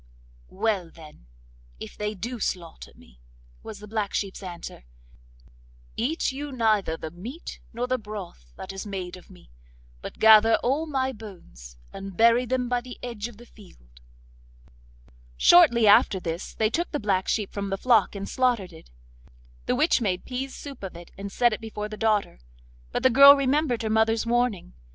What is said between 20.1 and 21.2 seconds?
pease soup of it,